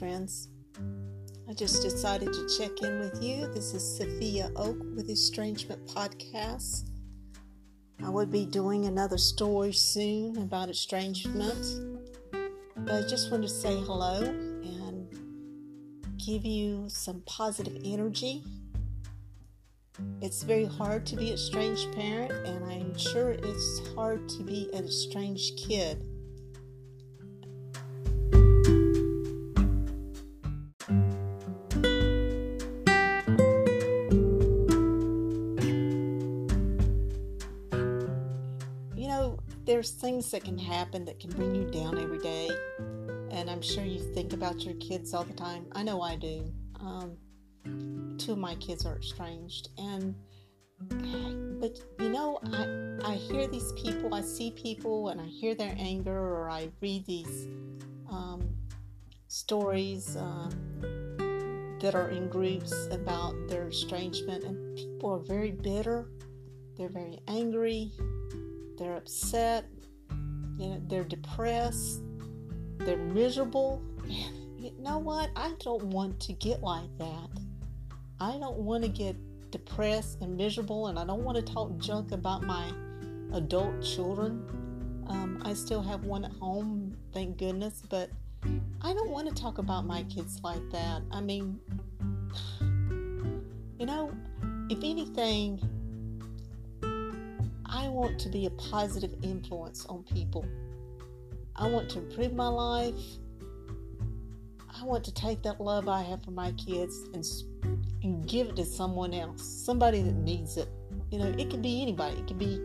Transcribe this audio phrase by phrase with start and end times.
[0.00, 0.48] friends.
[1.48, 3.48] I just decided to check in with you.
[3.52, 6.88] This is Sophia Oak with Estrangement Podcast.
[8.02, 11.66] I will be doing another story soon about estrangement,
[12.76, 15.08] but I just wanted to say hello and
[16.24, 18.42] give you some positive energy.
[20.22, 24.70] It's very hard to be a estranged parent, and I'm sure it's hard to be
[24.72, 26.09] an estranged kid.
[39.70, 42.50] There's things that can happen that can bring you down every day.
[43.30, 45.66] And I'm sure you think about your kids all the time.
[45.70, 46.52] I know I do.
[46.80, 47.16] Um,
[48.18, 49.68] two of my kids are estranged.
[49.78, 50.16] And,
[51.60, 55.76] but you know, I, I hear these people, I see people, and I hear their
[55.78, 57.46] anger, or I read these
[58.10, 58.50] um,
[59.28, 60.50] stories uh,
[61.78, 64.42] that are in groups about their estrangement.
[64.42, 66.08] And people are very bitter,
[66.76, 67.92] they're very angry
[68.80, 69.66] they're upset,
[70.56, 72.00] you know, they're depressed,
[72.78, 73.82] they're miserable.
[74.06, 75.30] you know what?
[75.36, 77.28] I don't want to get like that.
[78.18, 79.16] I don't want to get
[79.50, 82.72] depressed and miserable, and I don't want to talk junk about my
[83.34, 84.46] adult children.
[85.08, 88.08] Um, I still have one at home, thank goodness, but
[88.80, 91.02] I don't want to talk about my kids like that.
[91.10, 91.60] I mean,
[93.78, 94.10] you know,
[94.70, 95.60] if anything,
[97.90, 100.44] want to be a positive influence on people.
[101.56, 102.94] I want to improve my life.
[104.68, 107.24] I want to take that love I have for my kids and,
[108.02, 110.68] and give it to someone else, somebody that needs it.
[111.10, 112.16] You know, it can be anybody.
[112.16, 112.60] It can be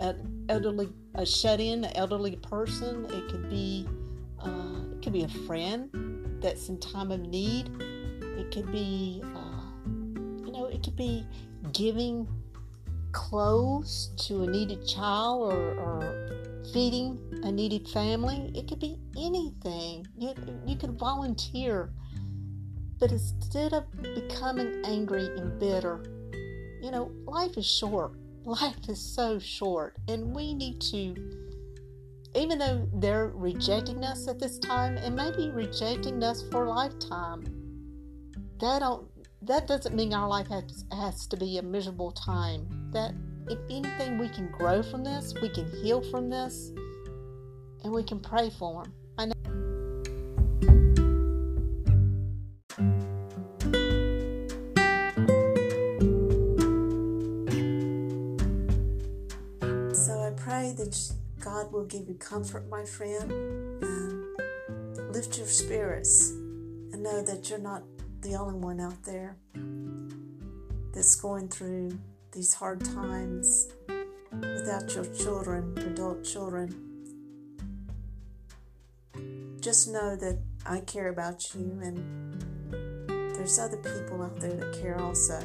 [0.00, 3.04] an elderly, a shut-in, an elderly person.
[3.06, 3.86] It could be,
[4.40, 5.90] uh, it could be a friend
[6.40, 7.70] that's in time of need.
[7.80, 9.60] It could be, uh,
[10.44, 11.26] you know, it could be
[11.72, 12.26] giving
[13.14, 18.50] clothes to a needed child or, or feeding a needed family.
[18.54, 20.06] It could be anything.
[20.18, 20.34] You,
[20.66, 21.90] you could volunteer.
[22.98, 26.04] But instead of becoming angry and bitter,
[26.82, 28.12] you know, life is short.
[28.44, 29.96] Life is so short.
[30.06, 31.14] And we need to,
[32.34, 37.42] even though they're rejecting us at this time and maybe rejecting us for a lifetime,
[38.60, 39.08] that don't
[39.46, 42.66] that doesn't mean our life has, has to be a miserable time.
[42.92, 43.14] That
[43.48, 46.72] if anything, we can grow from this, we can heal from this,
[47.82, 48.92] and we can pray for them.
[49.18, 49.34] I know.
[59.92, 63.30] So I pray that God will give you comfort, my friend,
[63.82, 67.82] and lift your spirits and know that you're not
[68.24, 69.36] the only one out there
[70.94, 71.98] that's going through
[72.32, 73.68] these hard times
[74.32, 76.74] without your children, your adult children.
[79.60, 82.42] Just know that I care about you and
[83.36, 85.38] there's other people out there that care also.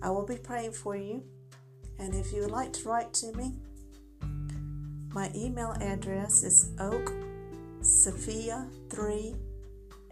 [0.00, 1.24] I will be praying for you,
[1.98, 3.54] and if you would like to write to me,
[5.12, 9.36] my email address is oaksophia3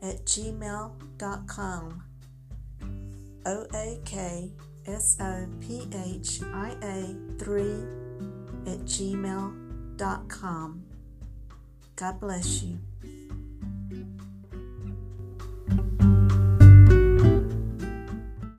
[0.04, 2.02] at gmail.com.
[3.46, 4.52] O A K
[4.86, 7.62] S O P H I A 3
[8.66, 10.84] at gmail.com.
[11.96, 12.78] God bless you.